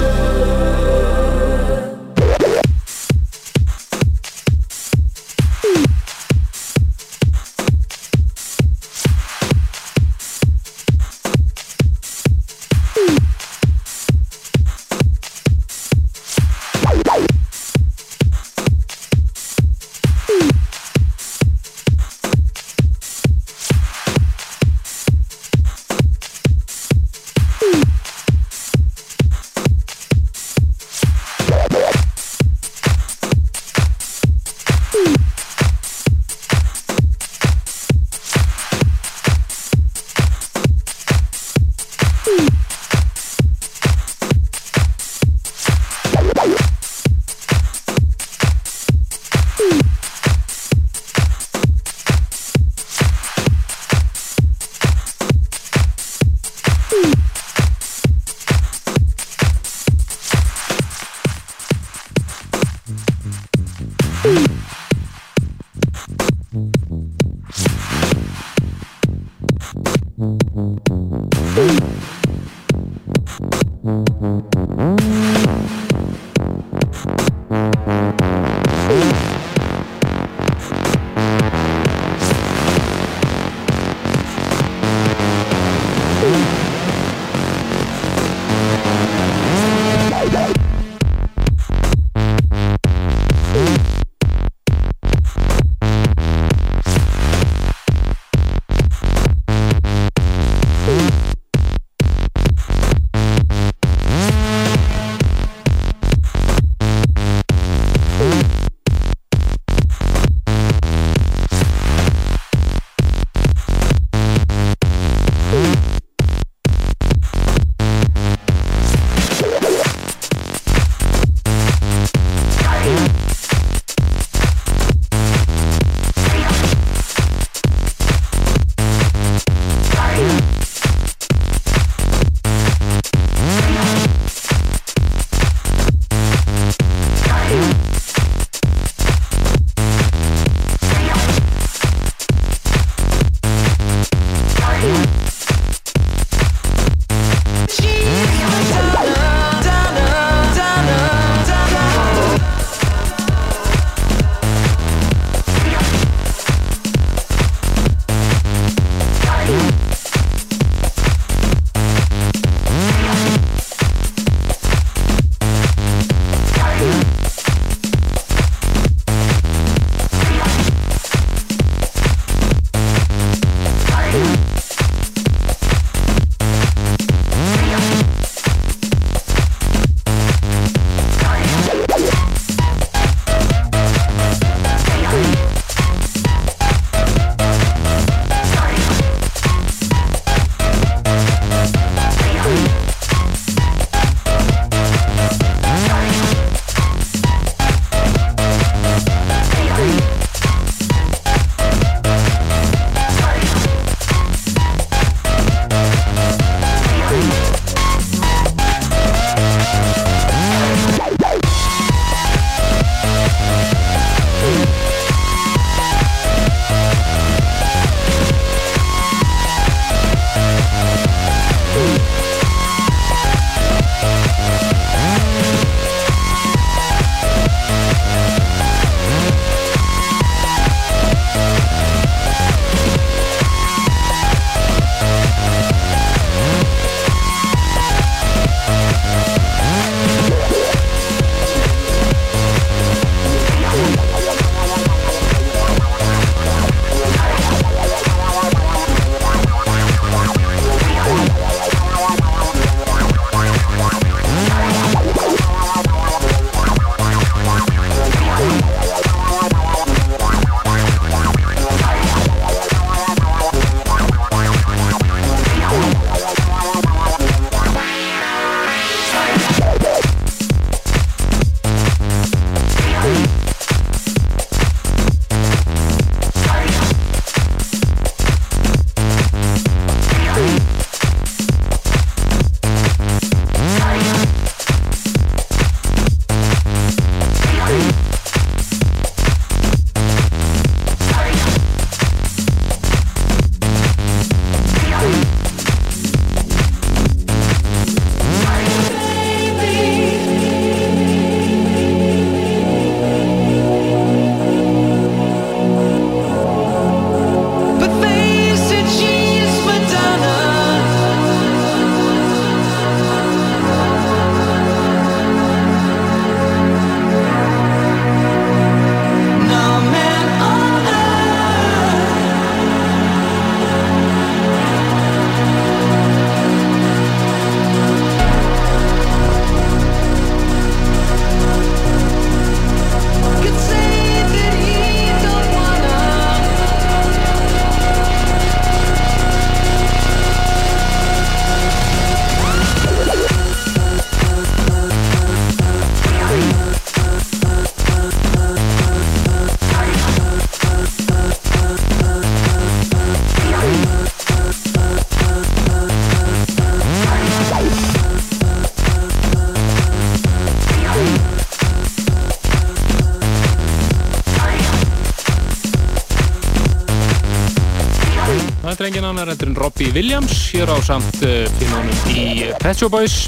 [369.19, 373.27] annar endur en Robbie Williams hér á samt uh, fínónum í Pet Shop Boys.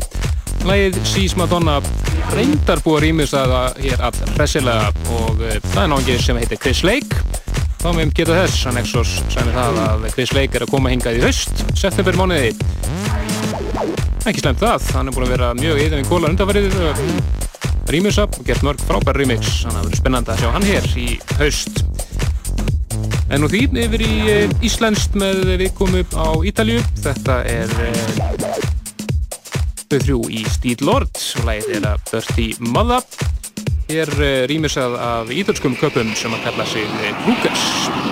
[0.63, 1.79] Lægið Sís Madonna
[2.31, 6.39] reyndar búið að rýmis að það hér all hressilega og uh, það er náttúrulega sem
[6.39, 7.19] heitir Chris Lake.
[7.81, 11.19] Þá meðum geta þess að Nexus sæmi það að Chris Lake er að koma hingað
[11.19, 12.53] í haust, september mánuði.
[14.29, 16.77] Ekki slemt það, hann er búin að vera mjög eðan í kóla undanfarið
[17.91, 20.93] rýmisa og gert mörg frábær remix, þannig að það verður spennandi að sjá hann hér
[21.01, 21.09] í
[21.41, 21.80] haust.
[23.31, 26.81] En nú því yfir í eh, Íslenskt með viðkomu á Ítalju.
[26.99, 28.61] Þetta er eh,
[29.87, 33.07] þau þrjú í Stíl Lord og lægið er að Dirty Mother.
[33.91, 38.10] Hér uh, rýmisað af ítalskum köpum sem að kalla sig eh,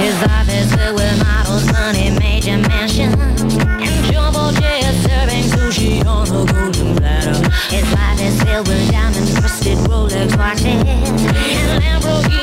[0.00, 5.44] His life is filled with my own sun and major mansion and job all serving
[5.52, 7.40] sushi on a golden platter.
[7.70, 12.39] It's like a silver diamond crusted Rolex watches and Lamborghini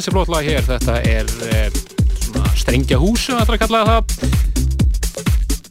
[0.00, 0.62] ansi flott lag hér.
[0.64, 1.66] Þetta er eh,
[2.24, 4.04] svona strengja hús sem allra kallaði það.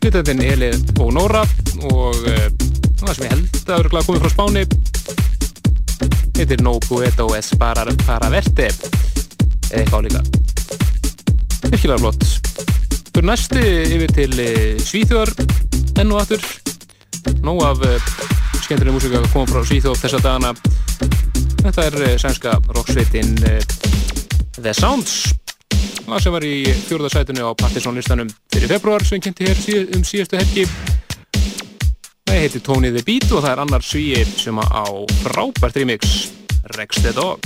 [0.03, 0.69] Hlutöndin Eli
[1.01, 1.41] og Nóra
[1.90, 2.45] og eh,
[2.99, 4.64] það sem ég held að eru komið frá spáni
[6.38, 8.69] heitir No Puedo Es Parar Para Verte.
[9.72, 10.22] Eða eitthvað álíka.
[11.66, 12.30] Virkilega flott.
[13.09, 15.33] Fyrir næstu yfir til eh, Svíþjóðar
[16.03, 16.45] enn og aftur.
[17.41, 18.14] Nóg af eh,
[18.61, 20.53] skemmtilega músika að koma frá Svíþjóð þessa dagana.
[21.59, 23.78] Þetta er eh, sænska rocksveitin eh,
[24.62, 25.34] The Sounds.
[26.06, 26.56] Það sem var í
[26.88, 30.66] fjörðarsætunni á Partisónlistanum fyrir februar sem kynnti hér um síðustu helgi.
[32.26, 34.86] Það heiti Tony the Beat og það er annar svíi sem á
[35.24, 36.30] frábært remix.
[36.76, 37.46] Rex the Dog.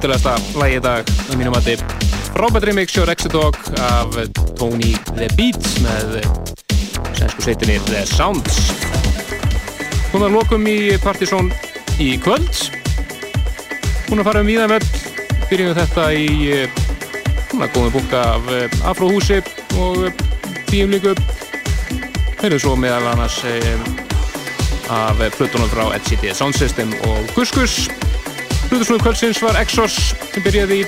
[0.00, 1.80] Skemmtilegasta lagi í dag að mínum þið
[2.32, 4.14] frábært remix hjá Rexidog af
[4.56, 6.14] Tony The Beats með
[7.18, 8.56] sænsku sveitinni The Sounds.
[10.14, 11.52] Hún var lokum í Partizón
[12.00, 12.48] í kvöld.
[14.08, 14.88] Hún er farið um víðan völd
[15.50, 16.28] byrjum við þetta í
[17.52, 19.42] hún er góðið búka af eh, Afrohúsi
[19.76, 20.06] og
[20.72, 21.12] tíum líku.
[22.40, 23.68] Heyrðu svo meðal annars eh,
[24.88, 27.52] af plötunum frá NCT Sound System og Gus
[28.70, 29.94] Gus Hlutusnúðu kvöldsins var Exos
[30.30, 30.84] sem byrjaði í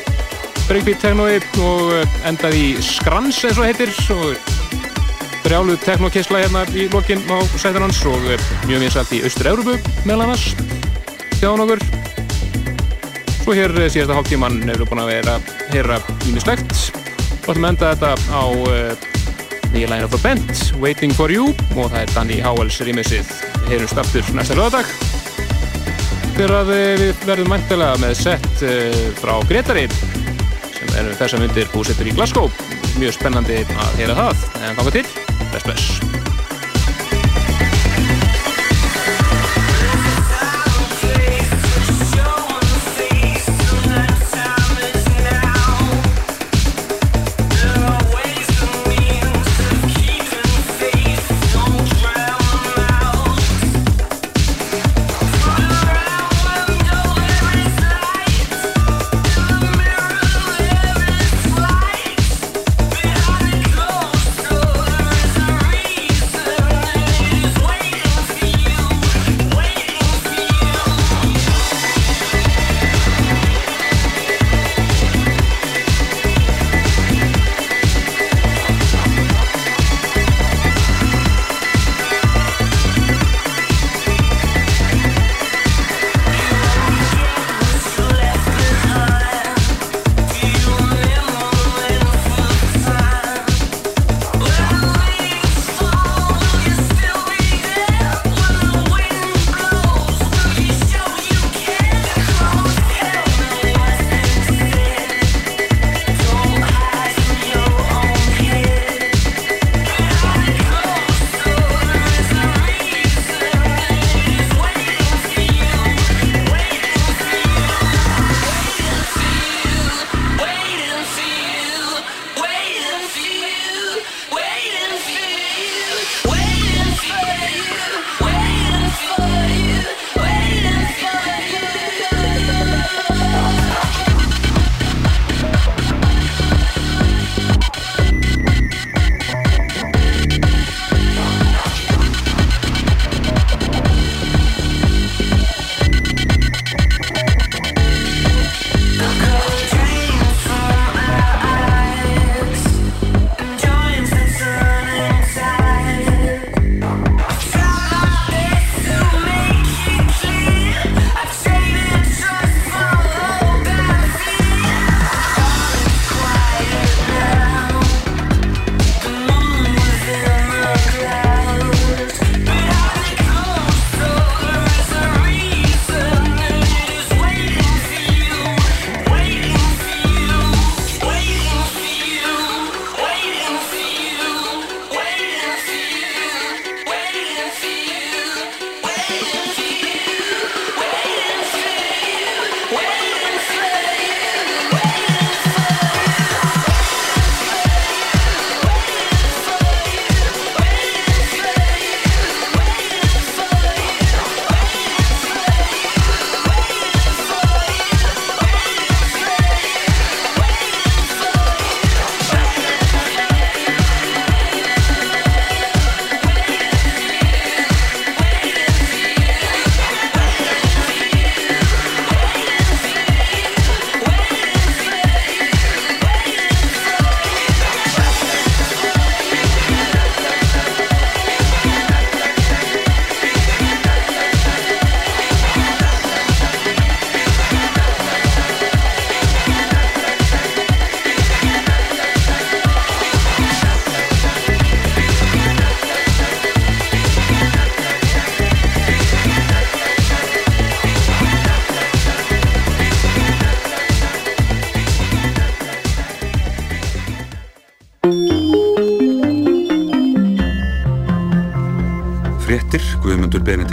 [0.69, 4.37] breakbeat technoi og eh, endaði í Skrans eins og heitir og
[5.43, 9.75] brjáluð technokisla hérna í lokinn á sætan hans og eh, mjög vinsalt í Austur-Európu
[10.07, 10.47] meðal annars
[11.41, 11.85] þjáðan okkur.
[13.43, 16.79] Svo hér eh, síðasta hálftíman við búin að vera að heyra ímislegt
[17.43, 18.43] og ætlum að enda þetta á
[19.73, 23.41] nýja lægin of a band, Waiting for You og það er Danny Howells rýmisið
[23.73, 25.02] heyrumst aftur næsta lögadag
[26.37, 31.45] þegar að eh, við verðum mæntilega með sett uh, frá Gretari sem er þess að
[31.45, 32.49] myndir búsettur í Glasgow.
[33.01, 34.49] Mjög spennandi að heyra það.
[34.63, 35.07] En þáka til,
[35.53, 36.12] bless bless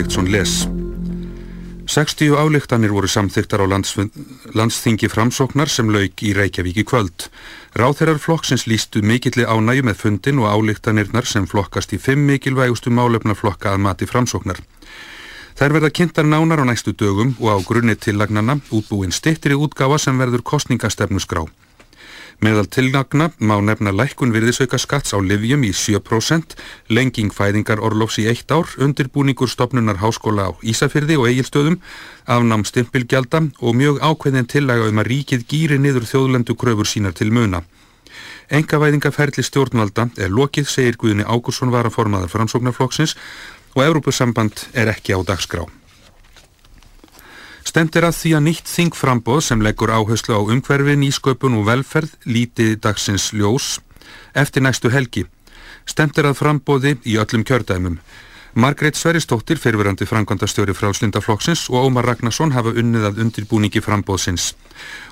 [0.09, 0.67] Benediktsson les
[1.85, 3.67] 60 álíktanir voru samþyktar á
[4.57, 7.27] landsþingi framsóknar sem lauk í Reykjavík í kvöld.
[7.77, 13.75] Ráþeirar flokksins lístu mikilli ánægju með fundin og álíktanirnar sem flokkast í fimm mikilvægustu málefnaflokka
[13.75, 14.57] að mati framsóknar.
[15.61, 20.17] Þær verða kynntar nánar á næstu dögum og á grunni tillagnana útbúin stittri útgáfa sem
[20.17, 21.45] verður kostningastefnusgrá.
[22.39, 26.53] Meðal tilnagna má nefna lækkun virðisauka skatts á livjum í 7%,
[26.87, 31.75] lenging fæðingar orlofs í eitt ár, undirbúningur stopnunar háskóla á Ísafyrði og Egilstöðum,
[32.23, 37.27] afnám stimpilgjalda og mjög ákveðin tillaga um að ríkið gýri niður þjóðlendu kröfur sínar til
[37.35, 37.65] muna.
[38.47, 43.17] Engavæðingaferli stjórnvalda er lokið, segir Guðni Ágursson varaformaðar framsóknarflokksins
[43.75, 45.67] og Evrópusamband er ekki á dagskrá.
[47.69, 52.15] Stemt er að því að nýtt þingframbóð sem leggur áherslu á umhverfi, nýsköpun og velferð
[52.25, 53.75] líti dagsins ljós
[54.33, 55.27] eftir næstu helgi.
[55.85, 57.99] Stemt er að frambóði í öllum kjördæmum.
[58.57, 64.55] Margrét Sveristóttir, fyrfirandi frangvandastjóri frálslindaflokksins og Ómar Ragnarsson hafa unnið að undirbúningi frambóðsins.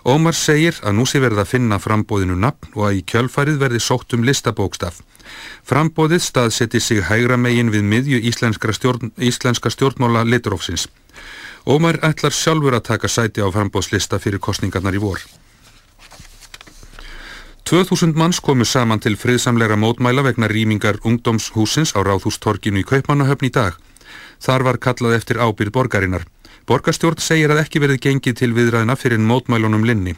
[0.02, 3.84] Ómar segir að nú sé verið að finna frambóðinu nafn og að í kjölfarið verði
[3.86, 5.04] sótt um listabókstaf.
[5.62, 10.88] Frambóðið staðseti sig hægra megin við miðju íslenska, stjórn, íslenska stjórnmála litrófsins.
[11.68, 15.20] Ómar ætlar sjálfur að taka sæti á frambóðslista fyrir kostningarnar í vor.
[17.68, 23.52] 2000 manns komu saman til friðsamlegra mótmæla vegna rýmingar ungdómshúsins á Ráðhústorkinu í Kaupmannahöfn í
[23.52, 23.76] dag.
[24.40, 26.24] Þar var kallað eftir ábyrð borgarinnar.
[26.68, 30.16] Borgarstjórn segir að ekki verið gengið til viðræðina fyrir mótmælunum linni.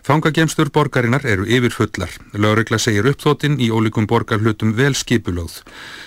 [0.00, 2.16] Fangagemstur borgarinnar eru yfirfullar.
[2.32, 5.60] Lögregla segir uppþóttinn í ólíkum borgarhlutum vel skipulóð.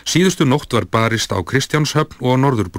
[0.09, 2.71] Síðustu nótt var barist á Kristjánshöfn og Norðurbrú.